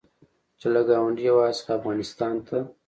چې 0.59 0.67
له 0.73 0.81
ګاونډي 0.89 1.23
هېواد 1.27 1.51
څخه 1.59 1.71
افغانستان 1.79 2.35
ته 2.47 2.57